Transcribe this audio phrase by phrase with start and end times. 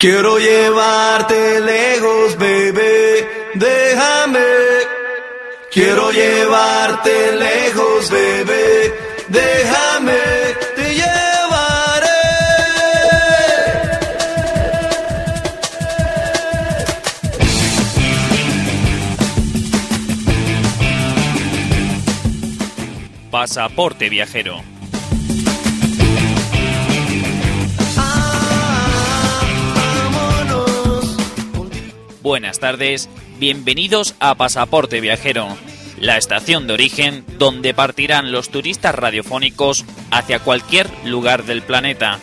[0.00, 4.38] Quiero llevarte lejos, bebé, déjame.
[5.72, 8.94] Quiero llevarte lejos, bebé,
[9.26, 10.12] déjame,
[10.76, 12.08] te llevaré.
[23.32, 24.77] Pasaporte viajero.
[32.20, 33.08] Buenas tardes,
[33.38, 35.46] bienvenidos a Pasaporte Viajero,
[36.00, 42.18] la estación de origen donde partirán los turistas radiofónicos hacia cualquier lugar del planeta.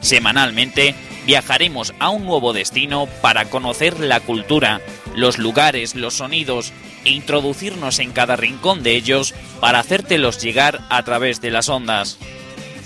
[0.00, 0.94] Semanalmente
[1.26, 4.80] viajaremos a un nuevo destino para conocer la cultura,
[5.14, 6.72] los lugares, los sonidos
[7.04, 12.16] e introducirnos en cada rincón de ellos para hacértelos llegar a través de las ondas.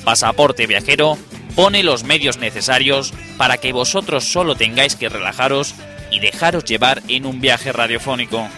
[0.05, 1.17] Pasaporte Viajero
[1.55, 5.77] pone los medios necesarios para que vosotros solo tengáis que relajaros
[6.15, 8.49] y dejaros llevar en un viaje radiofónico.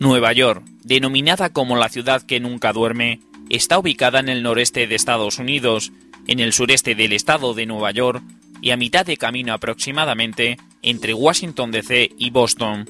[0.08, 3.20] Nueva York, denominada como la ciudad que nunca duerme,
[3.50, 5.92] está ubicada en el noreste de Estados Unidos,
[6.26, 8.22] en el sureste del estado de Nueva York
[8.62, 12.88] y a mitad de camino aproximadamente entre Washington DC y Boston.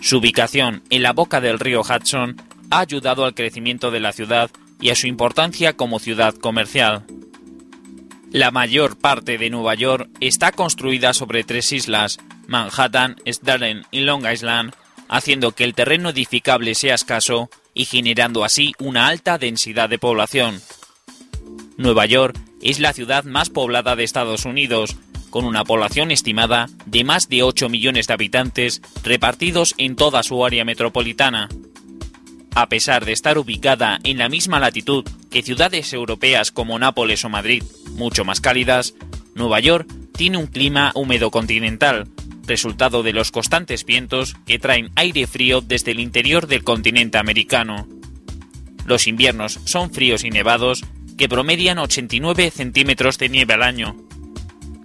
[0.00, 2.36] Su ubicación en la boca del río Hudson
[2.70, 4.50] ha ayudado al crecimiento de la ciudad
[4.80, 7.04] y a su importancia como ciudad comercial.
[8.32, 12.16] La mayor parte de Nueva York está construida sobre tres islas,
[12.46, 14.72] Manhattan, Staten y Long Island,
[15.08, 20.60] haciendo que el terreno edificable sea escaso y generando así una alta densidad de población.
[21.76, 24.96] Nueva York es la ciudad más poblada de Estados Unidos,
[25.30, 30.44] con una población estimada de más de 8 millones de habitantes repartidos en toda su
[30.44, 31.48] área metropolitana.
[32.54, 37.28] A pesar de estar ubicada en la misma latitud que ciudades europeas como Nápoles o
[37.28, 38.94] Madrid, mucho más cálidas,
[39.34, 42.08] Nueva York tiene un clima húmedo continental,
[42.46, 47.88] resultado de los constantes vientos que traen aire frío desde el interior del continente americano.
[48.84, 50.84] Los inviernos son fríos y nevados
[51.18, 53.96] que promedian 89 centímetros de nieve al año.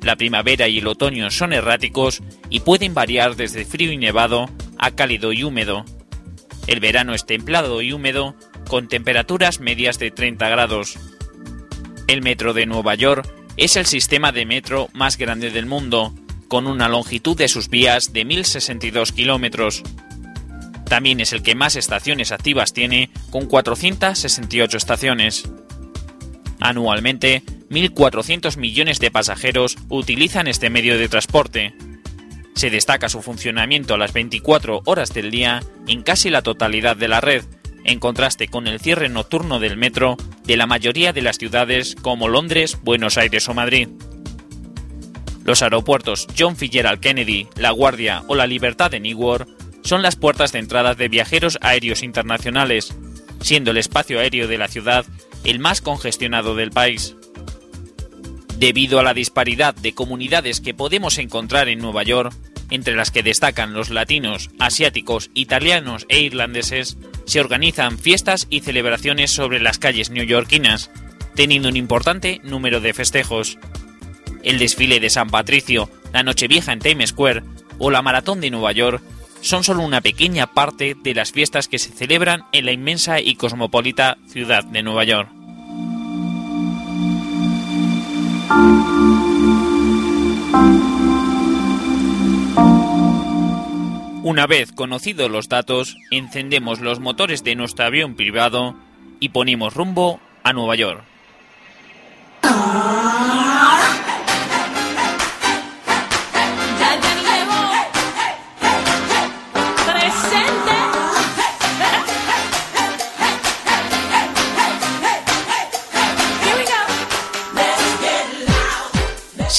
[0.02, 4.92] La primavera y el otoño son erráticos y pueden variar desde frío y nevado a
[4.92, 5.86] cálido y húmedo.
[6.68, 8.36] El verano es templado y húmedo,
[8.68, 10.98] con temperaturas medias de 30 grados.
[12.08, 16.14] El metro de Nueva York es el sistema de metro más grande del mundo,
[16.52, 19.84] con una longitud de sus vías de 1.062 kilómetros.
[20.84, 25.50] También es el que más estaciones activas tiene, con 468 estaciones.
[26.60, 31.74] Anualmente, 1.400 millones de pasajeros utilizan este medio de transporte.
[32.54, 37.08] Se destaca su funcionamiento a las 24 horas del día en casi la totalidad de
[37.08, 37.46] la red,
[37.86, 42.28] en contraste con el cierre nocturno del metro de la mayoría de las ciudades como
[42.28, 43.88] Londres, Buenos Aires o Madrid.
[45.44, 49.48] Los aeropuertos John Fitzgerald Kennedy, La Guardia o La Libertad de Newark
[49.84, 52.96] son las puertas de entrada de viajeros aéreos internacionales,
[53.42, 55.06] siendo el espacio aéreo de la ciudad
[55.44, 57.16] el más congestionado del país.
[58.58, 62.34] Debido a la disparidad de comunidades que podemos encontrar en Nueva York,
[62.70, 69.32] entre las que destacan los latinos, asiáticos, italianos e irlandeses, se organizan fiestas y celebraciones
[69.32, 70.92] sobre las calles neoyorquinas,
[71.36, 73.58] teniendo un importante número de festejos.
[74.44, 77.44] El desfile de San Patricio, la Nochevieja en Times Square
[77.78, 79.02] o la Maratón de Nueva York
[79.42, 83.36] son solo una pequeña parte de las fiestas que se celebran en la inmensa y
[83.36, 85.30] cosmopolita ciudad de Nueva York.
[94.24, 98.76] Una vez conocidos los datos, encendemos los motores de nuestro avión privado
[99.20, 101.04] y ponemos rumbo a Nueva York.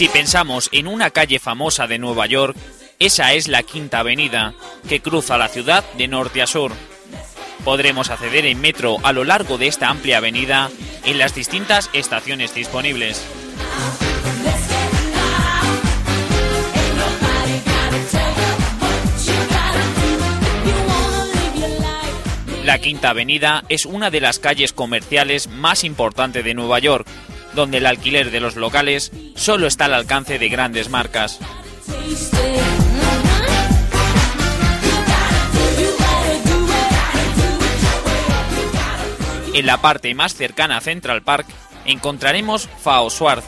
[0.03, 2.57] Si pensamos en una calle famosa de Nueva York,
[2.99, 4.53] esa es la Quinta Avenida,
[4.89, 6.73] que cruza la ciudad de norte a sur.
[7.65, 10.71] Podremos acceder en metro a lo largo de esta amplia avenida
[11.05, 13.25] en las distintas estaciones disponibles.
[22.65, 27.07] La Quinta Avenida es una de las calles comerciales más importantes de Nueva York,
[27.55, 31.39] donde el alquiler de los locales solo está al alcance de grandes marcas.
[39.55, 41.47] En la parte más cercana a Central Park
[41.85, 43.45] encontraremos Fao Schwarz,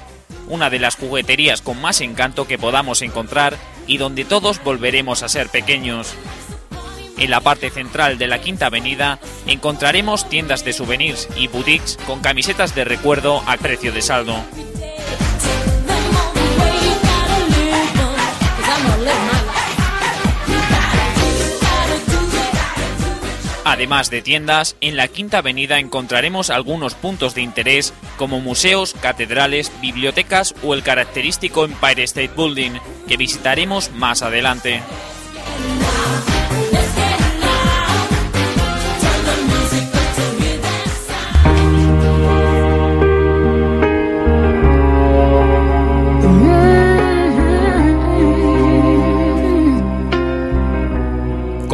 [0.49, 5.29] una de las jugueterías con más encanto que podamos encontrar y donde todos volveremos a
[5.29, 6.15] ser pequeños.
[7.17, 12.21] En la parte central de la Quinta Avenida encontraremos tiendas de souvenirs y boutiques con
[12.21, 14.37] camisetas de recuerdo a precio de saldo.
[23.75, 29.73] Además de tiendas, en la Quinta Avenida encontraremos algunos puntos de interés como museos, catedrales,
[29.81, 32.79] bibliotecas o el característico Empire State Building,
[33.09, 34.81] que visitaremos más adelante.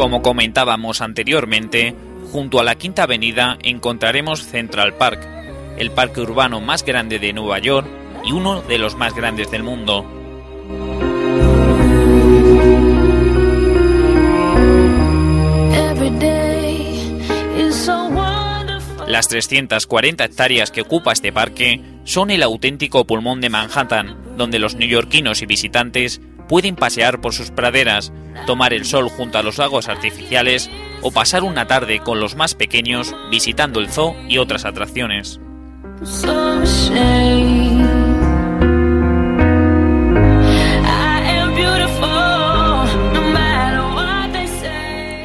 [0.01, 1.93] Como comentábamos anteriormente,
[2.31, 5.19] junto a la Quinta Avenida encontraremos Central Park,
[5.77, 7.87] el parque urbano más grande de Nueva York
[8.25, 10.03] y uno de los más grandes del mundo.
[19.05, 24.73] Las 340 hectáreas que ocupa este parque son el auténtico pulmón de Manhattan, donde los
[24.73, 26.21] neoyorquinos y visitantes
[26.51, 28.11] pueden pasear por sus praderas,
[28.45, 30.69] tomar el sol junto a los lagos artificiales
[31.01, 35.39] o pasar una tarde con los más pequeños visitando el zoo y otras atracciones.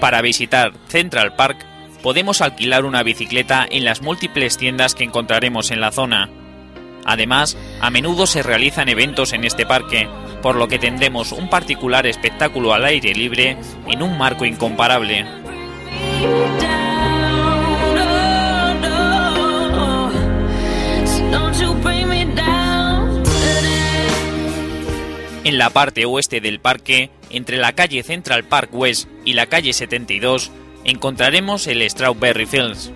[0.00, 1.66] Para visitar Central Park
[2.04, 6.30] podemos alquilar una bicicleta en las múltiples tiendas que encontraremos en la zona.
[7.06, 10.08] Además, a menudo se realizan eventos en este parque,
[10.42, 13.56] por lo que tendremos un particular espectáculo al aire libre
[13.86, 15.24] en un marco incomparable.
[25.44, 29.72] En la parte oeste del parque, entre la calle Central Park West y la calle
[29.72, 30.50] 72,
[30.82, 32.90] encontraremos el Strawberry Fields.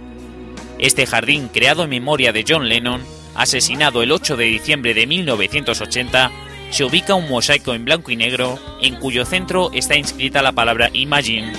[0.80, 3.02] Este jardín, creado en memoria de John Lennon,
[3.40, 6.30] asesinado el 8 de diciembre de 1980,
[6.68, 10.90] se ubica un mosaico en blanco y negro en cuyo centro está inscrita la palabra
[10.92, 11.54] Imagine,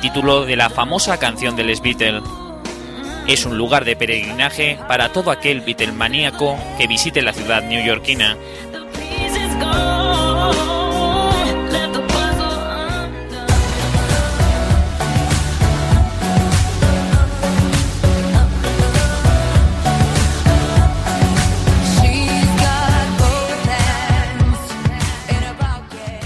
[0.00, 2.22] título de la famosa canción de Les Beatles.
[3.26, 8.36] Es un lugar de peregrinaje para todo aquel Beatlemaníaco que visite la ciudad neoyorquina.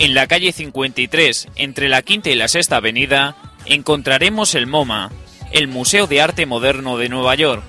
[0.00, 5.10] En la calle 53, entre la quinta y la sexta avenida, encontraremos el MoMA,
[5.50, 7.64] el Museo de Arte Moderno de Nueva York.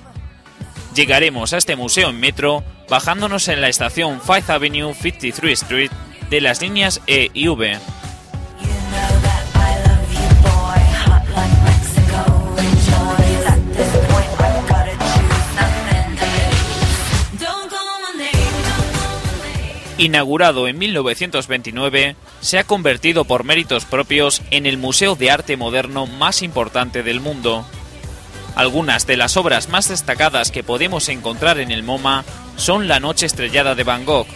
[0.94, 5.90] Llegaremos a este museo en metro bajándonos en la estación 5th Avenue 53 Street
[6.30, 7.78] de las líneas E y V.
[20.00, 26.06] Inaugurado en 1929, se ha convertido por méritos propios en el museo de arte moderno
[26.06, 27.66] más importante del mundo.
[28.56, 32.24] Algunas de las obras más destacadas que podemos encontrar en el MoMA
[32.56, 34.26] son La Noche Estrellada de Van Gogh,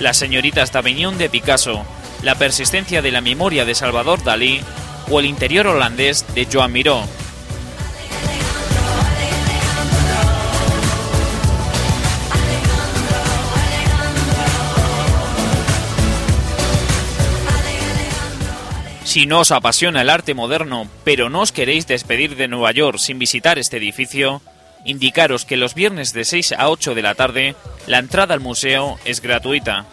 [0.00, 1.84] Las Señoritas d'Avignon de Picasso,
[2.24, 4.60] la persistencia de la memoria de Salvador Dalí
[5.08, 7.00] o el interior holandés de Joan Miró.
[19.12, 22.96] Si no os apasiona el arte moderno, pero no os queréis despedir de Nueva York
[22.96, 24.40] sin visitar este edificio,
[24.86, 27.54] indicaros que los viernes de 6 a 8 de la tarde
[27.86, 29.84] la entrada al museo es gratuita.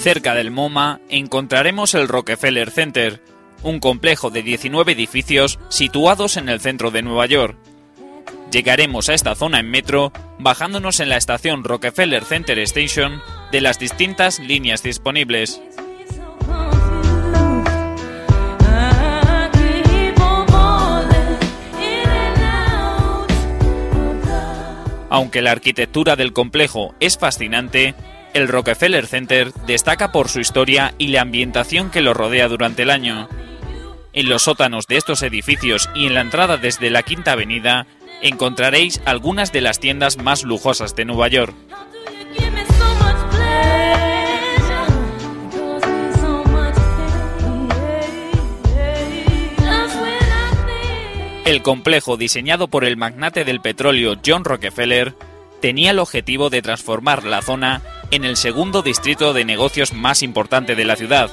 [0.00, 3.22] Cerca del MoMA encontraremos el Rockefeller Center,
[3.62, 7.58] un complejo de 19 edificios situados en el centro de Nueva York.
[8.50, 13.20] Llegaremos a esta zona en metro bajándonos en la estación Rockefeller Center Station
[13.52, 15.60] de las distintas líneas disponibles.
[25.10, 27.94] Aunque la arquitectura del complejo es fascinante,
[28.34, 32.90] el Rockefeller Center destaca por su historia y la ambientación que lo rodea durante el
[32.90, 33.28] año.
[34.12, 37.86] En los sótanos de estos edificios y en la entrada desde la Quinta Avenida
[38.22, 41.54] encontraréis algunas de las tiendas más lujosas de Nueva York.
[51.44, 55.16] El complejo diseñado por el magnate del petróleo John Rockefeller
[55.60, 60.74] tenía el objetivo de transformar la zona en el segundo distrito de negocios más importante
[60.74, 61.30] de la ciudad,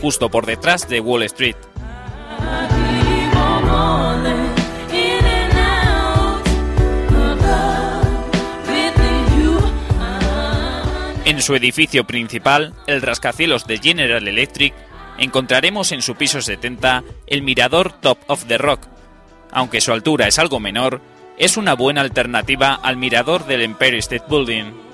[0.00, 1.56] justo por detrás de Wall Street.
[11.24, 14.74] En su edificio principal, el rascacielos de General Electric,
[15.16, 18.88] encontraremos en su piso 70 el mirador Top of the Rock.
[19.52, 21.00] Aunque su altura es algo menor,
[21.38, 24.89] es una buena alternativa al mirador del Empire State Building.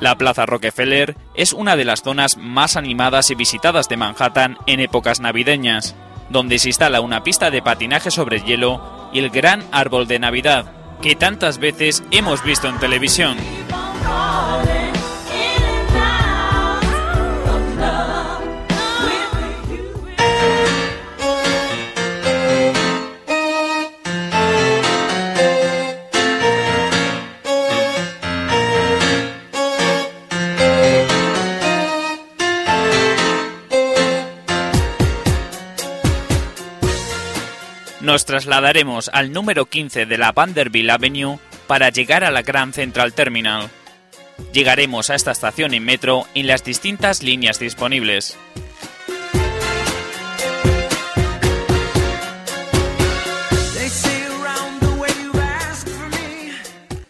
[0.00, 4.80] La Plaza Rockefeller es una de las zonas más animadas y visitadas de Manhattan en
[4.80, 5.94] épocas navideñas,
[6.30, 10.72] donde se instala una pista de patinaje sobre hielo y el gran árbol de Navidad,
[11.02, 13.36] que tantas veces hemos visto en televisión.
[38.10, 41.38] Nos trasladaremos al número 15 de la Vanderbilt Avenue
[41.68, 43.70] para llegar a la Grand Central Terminal.
[44.52, 48.36] Llegaremos a esta estación en metro en las distintas líneas disponibles.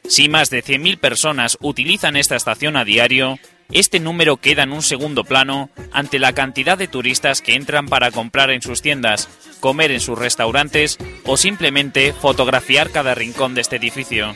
[0.07, 3.39] Si más de 100.000 personas utilizan esta estación a diario,
[3.73, 8.11] este número queda en un segundo plano ante la cantidad de turistas que entran para
[8.11, 9.29] comprar en sus tiendas,
[9.61, 14.35] comer en sus restaurantes o simplemente fotografiar cada rincón de este edificio.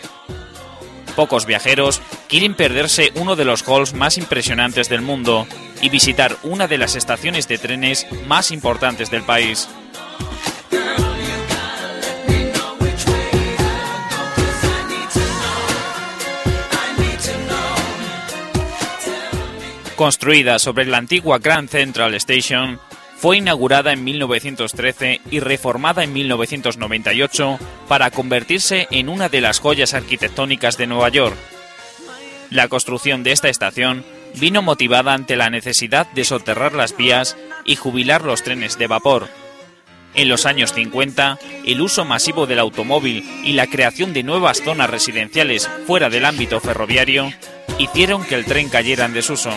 [1.16, 5.46] Pocos viajeros quieren perderse uno de los halls más impresionantes del mundo
[5.80, 9.68] y visitar una de las estaciones de trenes más importantes del país.
[19.96, 22.80] Construida sobre la antigua Grand Central Station,
[23.16, 29.94] fue inaugurada en 1913 y reformada en 1998 para convertirse en una de las joyas
[29.94, 31.36] arquitectónicas de Nueva York.
[32.50, 37.76] La construcción de esta estación vino motivada ante la necesidad de soterrar las vías y
[37.76, 39.28] jubilar los trenes de vapor.
[40.14, 44.88] En los años 50, el uso masivo del automóvil y la creación de nuevas zonas
[44.88, 47.32] residenciales fuera del ámbito ferroviario
[47.78, 49.50] hicieron que el tren cayera en desuso.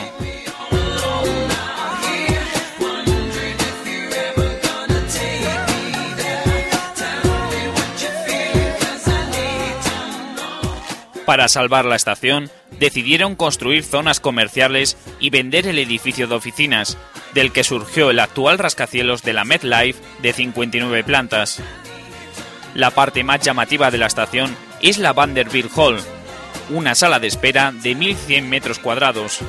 [11.27, 12.49] Para salvar la estación,
[12.79, 16.97] decidieron construir zonas comerciales y vender el edificio de oficinas,
[17.37, 21.61] del que surgió el actual rascacielos de la MetLife de 59 plantas.
[22.73, 25.99] La parte más llamativa de la estación es la Vanderbilt Hall,
[26.71, 29.41] una sala de espera de 1.100 metros cuadrados.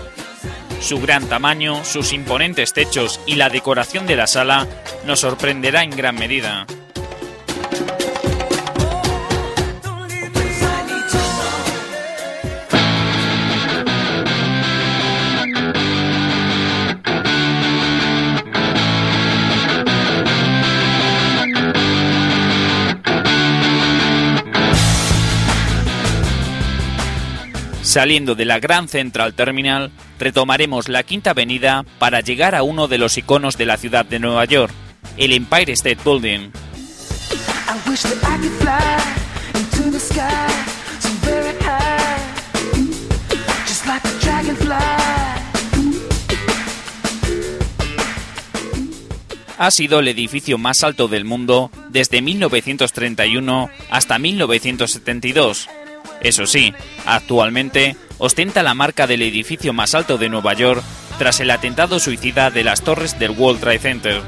[0.82, 4.66] Su gran tamaño, sus imponentes techos y la decoración de la sala
[5.06, 6.66] nos sorprenderá en gran medida.
[27.88, 32.98] Saliendo de la Grand Central Terminal, retomaremos la Quinta Avenida para llegar a uno de
[32.98, 34.70] los iconos de la ciudad de Nueva York,
[35.16, 36.50] el Empire State Building.
[49.56, 55.70] Ha sido el edificio más alto del mundo desde 1931 hasta 1972.
[56.20, 56.74] Eso sí,
[57.06, 60.82] actualmente ostenta la marca del edificio más alto de Nueva York
[61.18, 64.22] tras el atentado suicida de las torres del World Trade Center.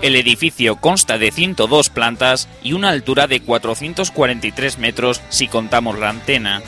[0.00, 6.08] El edificio consta de 102 plantas y una altura de 443 metros si contamos la
[6.08, 6.62] antena.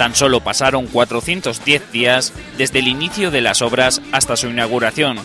[0.00, 5.18] Tan solo pasaron 410 días desde el inicio de las obras hasta su inauguración,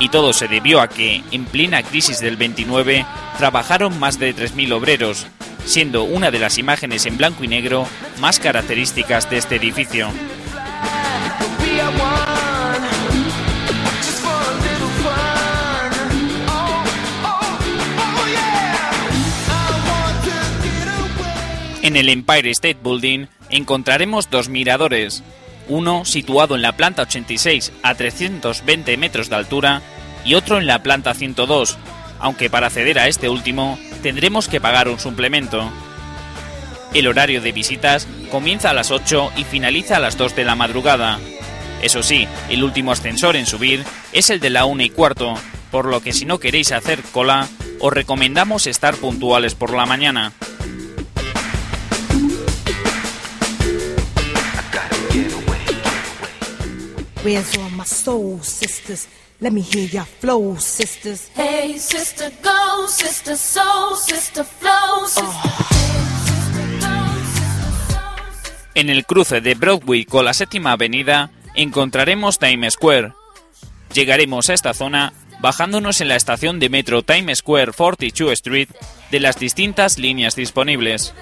[0.00, 3.04] y todo se debió a que, en plena crisis del 29,
[3.36, 5.26] trabajaron más de 3.000 obreros,
[5.66, 7.86] siendo una de las imágenes en blanco y negro
[8.18, 10.08] más características de este edificio.
[21.82, 23.26] En el Empire State Building
[23.56, 25.22] encontraremos dos miradores,
[25.68, 29.82] uno situado en la planta 86 a 320 metros de altura
[30.24, 31.78] y otro en la planta 102,
[32.18, 35.70] aunque para acceder a este último tendremos que pagar un suplemento.
[36.92, 40.54] El horario de visitas comienza a las 8 y finaliza a las 2 de la
[40.54, 41.18] madrugada.
[41.82, 45.34] Eso sí, el último ascensor en subir es el de la 1 y cuarto,
[45.70, 47.48] por lo que si no queréis hacer cola,
[47.80, 50.32] os recomendamos estar puntuales por la mañana.
[57.24, 59.08] Where's all my soul sisters?
[59.40, 61.30] Let me hear your flow, sisters.
[61.34, 65.50] Hey, sister, go, sister, soul, sister, flow, sister.
[68.74, 73.14] En el cruce de Broadway con la séptima avenida encontraremos Times Square.
[73.94, 78.68] Llegaremos a esta zona bajándonos en la estación de metro Times Square 42 Street
[79.10, 81.14] de las distintas líneas disponibles.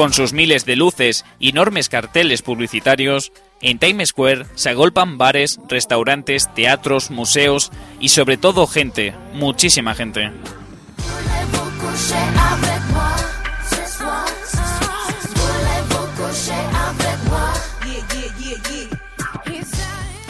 [0.00, 5.60] Con sus miles de luces y enormes carteles publicitarios, en Times Square se agolpan bares,
[5.68, 10.30] restaurantes, teatros, museos y sobre todo gente, muchísima gente.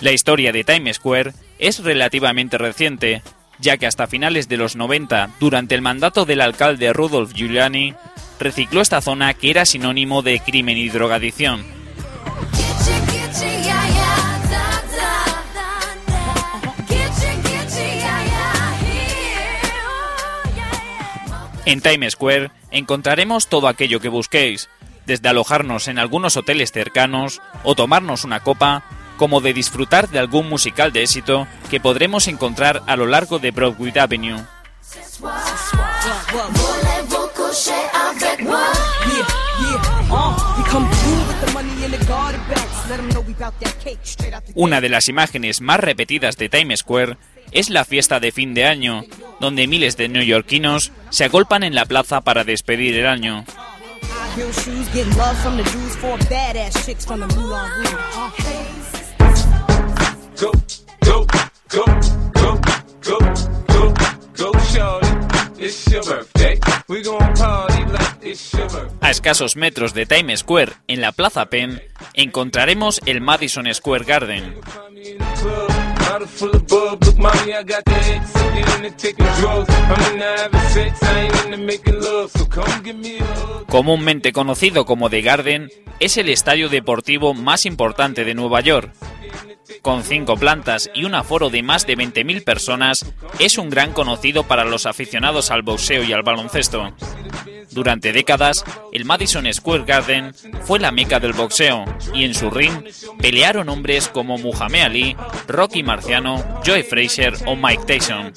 [0.00, 3.22] La historia de Times Square es relativamente reciente,
[3.61, 7.94] ya que hasta finales de los 90, durante el mandato del alcalde Rudolf Giuliani,
[8.40, 11.64] recicló esta zona que era sinónimo de crimen y drogadicción.
[21.66, 24.68] En Times Square encontraremos todo aquello que busquéis,
[25.07, 28.83] desde alojarnos en algunos hoteles cercanos o tomarnos una copa,
[29.16, 33.50] como de disfrutar de algún musical de éxito que podremos encontrar a lo largo de
[33.53, 34.42] Broadway Avenue.
[38.42, 38.55] Uh,
[40.72, 40.87] 'em
[44.55, 47.18] Una de las imágenes más repetidas de Times Square
[47.53, 49.05] es la fiesta de fin de año,
[49.40, 53.44] donde miles de neoyorquinos se agolpan en la plaza para despedir el año.
[64.72, 65.10] Uh,
[69.01, 71.83] A escasos metros de Times Square, en la Plaza Penn,
[72.14, 74.55] encontraremos el Madison Square Garden.
[83.68, 85.70] Comúnmente conocido como The Garden,
[86.01, 88.92] es el estadio deportivo más importante de Nueva York.
[89.83, 93.06] Con cinco plantas y un aforo de más de 20.000 personas,
[93.38, 96.92] es un gran conocido para los aficionados al boxeo y al baloncesto.
[97.70, 102.72] Durante décadas, el Madison Square Garden fue la meca del boxeo, y en su ring
[103.20, 108.33] pelearon hombres como Muhammad Ali, Rocky Marciano, Joe Frazier o Mike Tyson.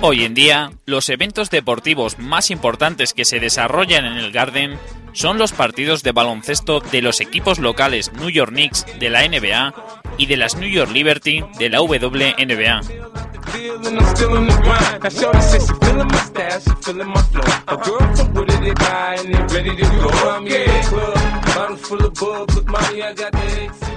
[0.00, 4.78] Hoy en día, los eventos deportivos más importantes que se desarrollan en el Garden
[5.12, 9.74] son los partidos de baloncesto de los equipos locales New York Knicks de la NBA
[10.18, 12.80] y de las New York Liberty de la WNBA.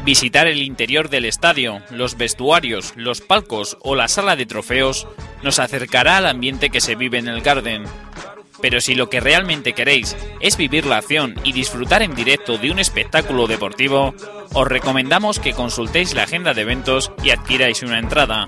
[0.03, 5.07] Visitar el interior del estadio, los vestuarios, los palcos o la sala de trofeos
[5.41, 7.85] nos acercará al ambiente que se vive en el Garden.
[8.61, 12.71] Pero si lo que realmente queréis es vivir la acción y disfrutar en directo de
[12.71, 14.13] un espectáculo deportivo,
[14.53, 18.47] os recomendamos que consultéis la agenda de eventos y adquiráis una entrada.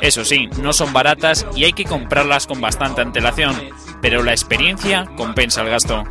[0.00, 3.54] Eso sí, no son baratas y hay que comprarlas con bastante antelación,
[4.02, 6.04] pero la experiencia compensa el gasto.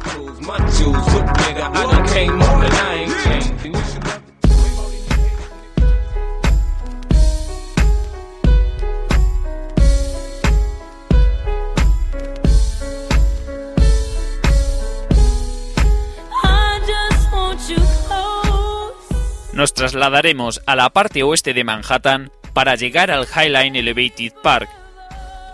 [19.53, 24.69] Nos trasladaremos a la parte oeste de Manhattan para llegar al Highline Elevated Park.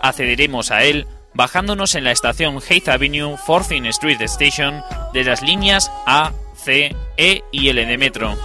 [0.00, 1.06] Accederemos a él
[1.38, 7.42] bajándonos en la estación Heath Avenue 14th Street Station de las líneas A, C, E
[7.52, 8.36] y L de metro.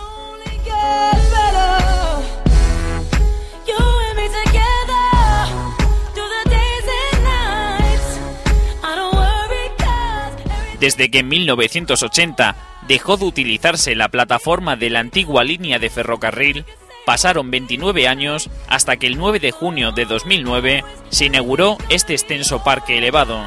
[10.80, 12.56] Desde que en 1980
[12.88, 16.66] dejó de utilizarse la plataforma de la antigua línea de ferrocarril,
[17.06, 22.64] pasaron 29 años hasta que el 9 de junio de 2009 se inauguró este extenso
[22.64, 23.44] parque elevado.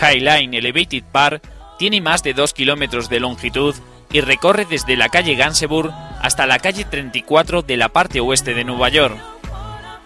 [0.00, 1.42] Highline Elevated Park
[1.78, 3.74] tiene más de 2 kilómetros de longitud
[4.12, 8.64] y recorre desde la calle Ganseburg hasta la calle 34 de la parte oeste de
[8.64, 9.16] Nueva York.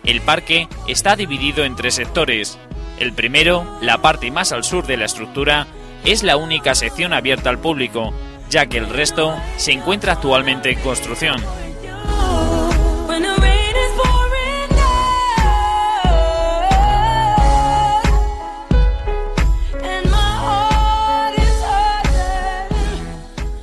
[0.05, 2.59] El parque está dividido en tres sectores.
[3.01, 5.69] El primero, la parte más al sur de la estructura,
[6.05, 8.13] es la única sección abierta al público,
[8.51, 11.41] ya que el resto se encuentra actualmente en construcción.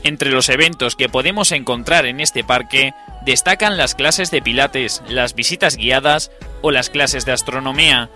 [0.04, 2.94] Entre los eventos que podemos encontrar en este parque
[3.26, 8.10] destacan las clases de pilates, las visitas guiadas o las clases de astronomía,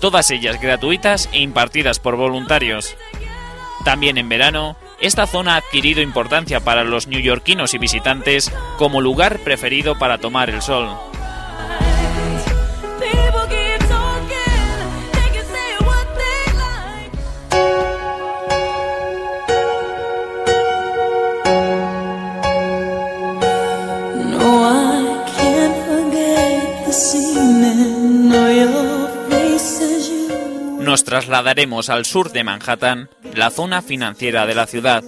[0.00, 2.96] todas ellas gratuitas e impartidas por voluntarios.
[3.84, 9.38] También en verano, esta zona ha adquirido importancia para los neoyorquinos y visitantes como lugar
[9.40, 10.88] preferido para tomar el sol.
[30.94, 35.02] Nos trasladaremos al sur de Manhattan, la zona financiera de la ciudad.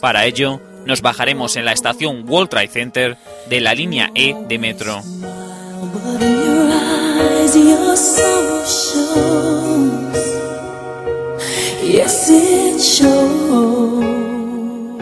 [0.00, 3.16] Para ello, nos bajaremos en la estación World Trade Center
[3.48, 5.02] de la línea E de metro.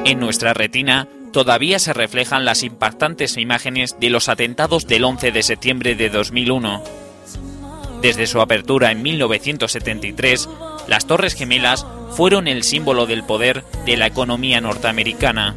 [0.04, 5.42] En nuestra retina todavía se reflejan las impactantes imágenes de los atentados del 11 de
[5.42, 7.03] septiembre de 2001.
[8.04, 10.50] Desde su apertura en 1973,
[10.88, 15.54] las Torres Gemelas fueron el símbolo del poder de la economía norteamericana.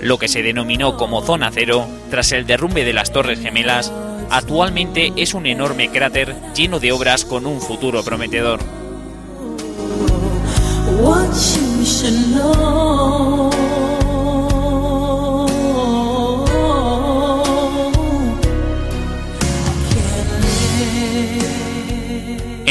[0.00, 3.92] Lo que se denominó como Zona Cero tras el derrumbe de las Torres Gemelas,
[4.30, 8.60] actualmente es un enorme cráter lleno de obras con un futuro prometedor.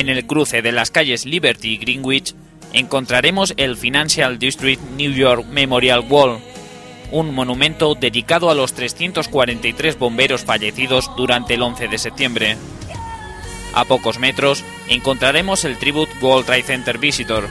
[0.02, 2.34] En el cruce de las calles Liberty y Greenwich
[2.74, 6.40] encontraremos el Financial District New York Memorial Wall,
[7.12, 12.58] un monumento dedicado a los 343 bomberos fallecidos durante el 11 de septiembre.
[13.76, 17.48] A pocos metros encontraremos el Tribute World Trade Center Visitor,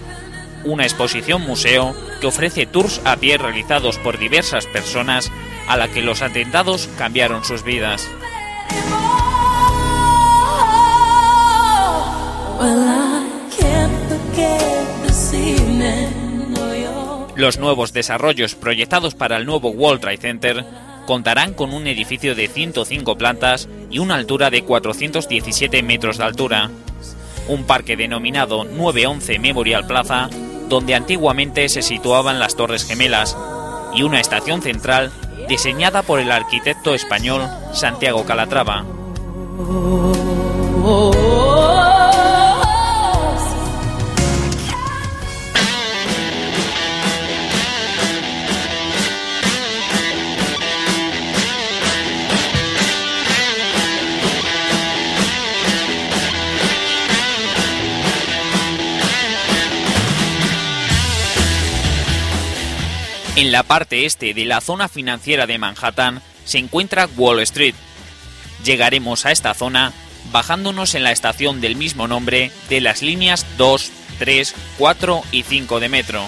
[0.64, 5.30] una exposición museo que ofrece tours a pie realizados por diversas personas
[5.68, 8.08] a la que los atentados cambiaron sus vidas.
[17.36, 20.64] Los nuevos desarrollos proyectados para el nuevo World Trade Center
[21.06, 26.70] contarán con un edificio de 105 plantas y una altura de 417 metros de altura.
[27.48, 30.28] Un parque denominado 911 Memorial Plaza,
[30.68, 33.38] donde antiguamente se situaban las Torres Gemelas,
[33.94, 35.10] y una estación central
[35.48, 38.84] diseñada por el arquitecto español Santiago Calatrava.
[63.40, 67.74] En la parte este de la zona financiera de Manhattan se encuentra Wall Street.
[68.66, 69.94] Llegaremos a esta zona
[70.30, 75.80] bajándonos en la estación del mismo nombre de las líneas 2, 3, 4 y 5
[75.80, 76.22] de metro.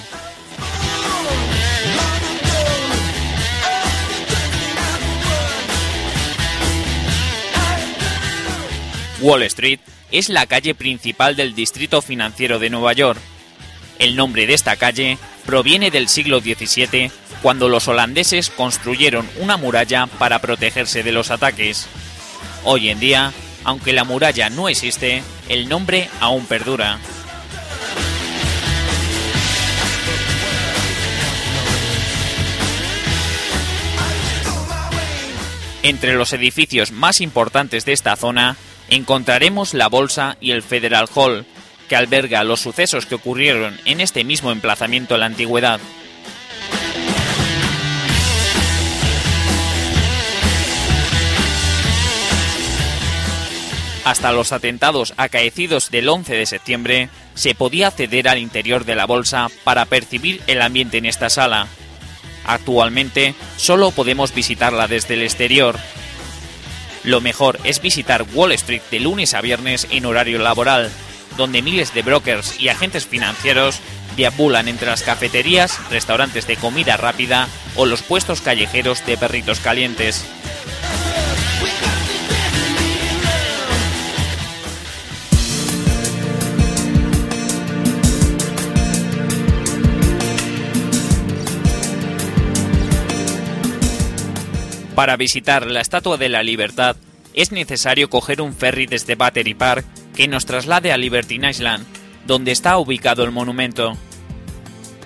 [9.20, 13.20] Wall Street es la calle principal del distrito financiero de Nueva York.
[14.02, 20.08] El nombre de esta calle proviene del siglo XVII, cuando los holandeses construyeron una muralla
[20.18, 21.86] para protegerse de los ataques.
[22.64, 26.98] Hoy en día, aunque la muralla no existe, el nombre aún perdura.
[35.84, 38.56] Entre los edificios más importantes de esta zona
[38.88, 41.46] encontraremos la Bolsa y el Federal Hall,
[41.92, 45.78] que alberga los sucesos que ocurrieron en este mismo emplazamiento en la antigüedad.
[54.06, 59.04] Hasta los atentados acaecidos del 11 de septiembre, se podía acceder al interior de la
[59.04, 61.66] bolsa para percibir el ambiente en esta sala.
[62.46, 65.78] Actualmente solo podemos visitarla desde el exterior.
[67.04, 70.90] Lo mejor es visitar Wall Street de lunes a viernes en horario laboral,
[71.36, 73.80] donde miles de brokers y agentes financieros
[74.16, 80.24] deambulan entre las cafeterías, restaurantes de comida rápida o los puestos callejeros de perritos calientes.
[94.94, 96.96] Para visitar la Estatua de la Libertad
[97.34, 101.86] es necesario coger un ferry desde Battery Park que nos traslade a Liberty Island,
[102.26, 103.96] donde está ubicado el monumento.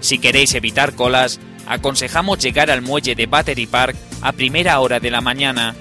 [0.00, 5.10] Si queréis evitar colas, aconsejamos llegar al muelle de Battery Park a primera hora de
[5.10, 5.74] la mañana,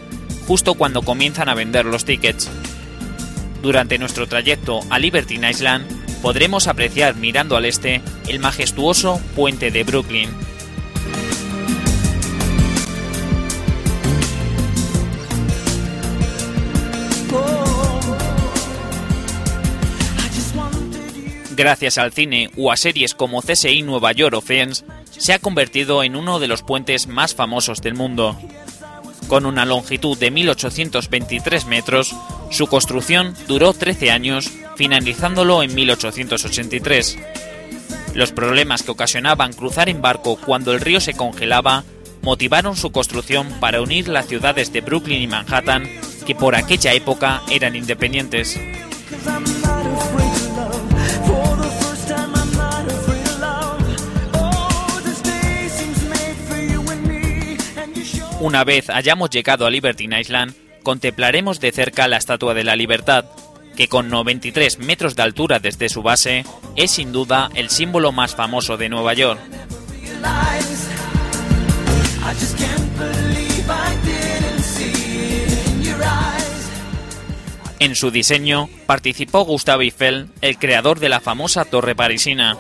[0.47, 2.49] justo cuando comienzan a vender los tickets.
[3.61, 5.85] Durante nuestro trayecto a Liberty Island
[6.21, 10.29] podremos apreciar mirando al este el majestuoso puente de Brooklyn.
[21.55, 26.03] Gracias al cine o a series como CSI Nueva York o Friends, se ha convertido
[26.03, 28.37] en uno de los puentes más famosos del mundo.
[29.29, 32.13] Con una longitud de 1823 metros,
[32.51, 37.17] su construcción duró 13 años, finalizándolo en 1883.
[38.13, 41.85] Los problemas que ocasionaban cruzar en barco cuando el río se congelaba
[42.21, 45.89] motivaron su construcción para unir las ciudades de Brooklyn y Manhattan,
[46.25, 48.59] que por aquella época eran independientes.
[58.45, 60.53] Una vez hayamos llegado a Liberty Island,
[60.83, 63.25] contemplaremos de cerca la Estatua de la Libertad,
[63.75, 68.35] que con 93 metros de altura desde su base es sin duda el símbolo más
[68.35, 69.39] famoso de Nueva York.
[77.79, 82.59] En su diseño participó Gustave Eiffel, el creador de la famosa Torre Parisina.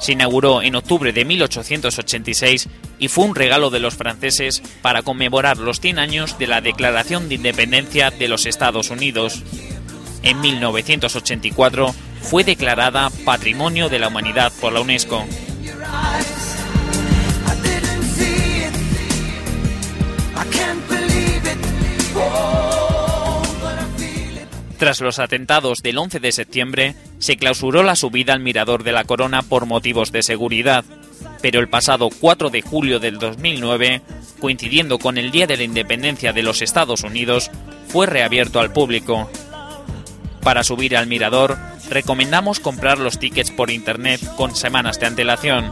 [0.00, 5.58] Se inauguró en octubre de 1886 y fue un regalo de los franceses para conmemorar
[5.58, 9.42] los 100 años de la Declaración de Independencia de los Estados Unidos.
[10.22, 15.24] En 1984 fue declarada Patrimonio de la Humanidad por la UNESCO.
[24.78, 29.04] Tras los atentados del 11 de septiembre, se clausuró la subida al Mirador de la
[29.04, 30.84] Corona por motivos de seguridad,
[31.44, 34.00] pero el pasado 4 de julio del 2009,
[34.40, 37.50] coincidiendo con el Día de la Independencia de los Estados Unidos,
[37.88, 39.30] fue reabierto al público.
[40.40, 41.58] Para subir al Mirador,
[41.90, 45.70] recomendamos comprar los tickets por internet con semanas de antelación,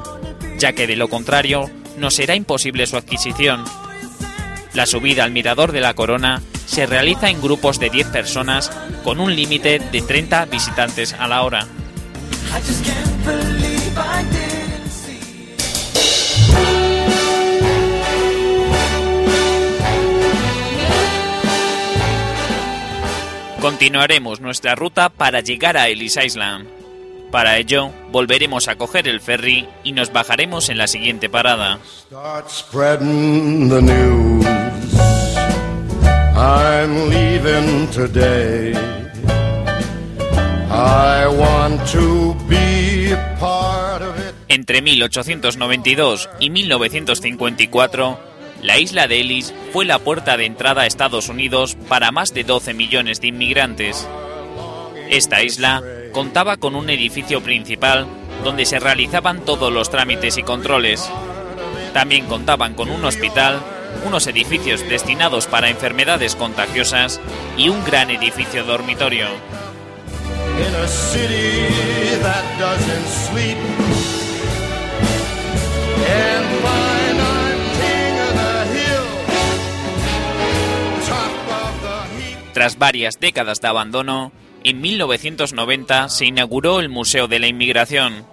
[0.58, 3.64] ya que de lo contrario, nos será imposible su adquisición.
[4.74, 8.70] La subida al Mirador de la Corona se realiza en grupos de 10 personas
[9.04, 11.66] con un límite de 30 visitantes a la hora.
[23.62, 26.66] Continuaremos nuestra ruta para llegar a Ellis Island.
[27.30, 31.78] Para ello, volveremos a coger el ferry y nos bajaremos en la siguiente parada.
[32.08, 34.44] Start spreading the news.
[36.34, 38.74] I'm leaving today.
[40.68, 44.34] I want to be a part of it.
[44.48, 48.31] Entre 1892 y 1954,
[48.62, 52.44] la isla de Ellis fue la puerta de entrada a Estados Unidos para más de
[52.44, 54.08] 12 millones de inmigrantes.
[55.10, 58.06] Esta isla contaba con un edificio principal
[58.44, 61.10] donde se realizaban todos los trámites y controles.
[61.92, 63.60] También contaban con un hospital,
[64.06, 67.20] unos edificios destinados para enfermedades contagiosas
[67.56, 69.26] y un gran edificio dormitorio.
[82.52, 84.32] Tras varias décadas de abandono,
[84.64, 88.26] en 1990 se inauguró el Museo de la Inmigración.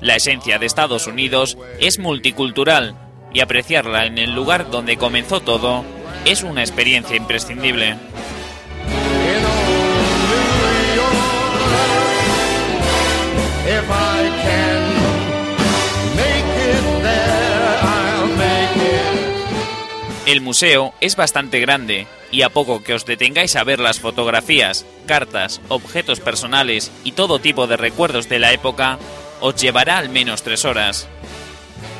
[0.00, 2.96] La esencia de Estados Unidos es multicultural
[3.32, 5.84] y apreciarla en el lugar donde comenzó todo
[6.24, 7.96] es una experiencia imprescindible.
[20.34, 24.84] El museo es bastante grande y a poco que os detengáis a ver las fotografías,
[25.06, 28.98] cartas, objetos personales y todo tipo de recuerdos de la época,
[29.40, 31.06] os llevará al menos tres horas.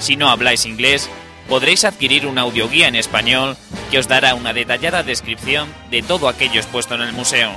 [0.00, 1.08] Si no habláis inglés,
[1.48, 3.56] podréis adquirir una audioguía en español
[3.92, 7.52] que os dará una detallada descripción de todo aquello expuesto en el museo.